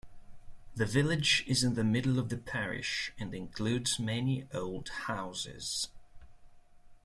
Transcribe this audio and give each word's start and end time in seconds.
The 0.73 0.87
village 0.87 1.43
is 1.45 1.63
in 1.63 1.75
the 1.75 1.83
middle 1.83 2.17
of 2.17 2.29
the 2.29 2.37
parish, 2.37 3.13
and 3.19 3.35
includes 3.35 3.99
many 3.99 4.47
old 4.51 4.89
houses. 4.89 5.89